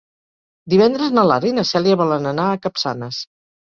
Divendres 0.75 1.13
na 1.19 1.27
Lara 1.33 1.49
i 1.51 1.53
na 1.59 1.69
Cèlia 1.75 2.01
volen 2.05 2.35
anar 2.35 2.51
a 2.57 2.61
Capçanes. 2.69 3.27